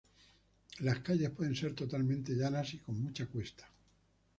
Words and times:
Las 0.79 0.97
calles 1.01 1.29
pueden 1.29 1.55
ser 1.55 1.75
totalmente 1.75 2.33
llanas 2.33 2.73
y 2.73 2.79
con 2.79 2.99
mucha 2.99 3.27
cuesta. 3.27 3.69